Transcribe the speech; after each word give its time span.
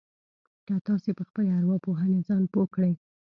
که 0.65 0.73
تاسې 0.87 1.09
په 1.17 1.23
خپلې 1.29 1.49
ارواپوهنې 1.57 2.19
ځان 2.27 2.43
پوه 2.51 2.65
کړئ. 2.73 2.93